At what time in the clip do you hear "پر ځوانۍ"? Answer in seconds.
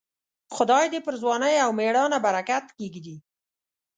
1.05-1.55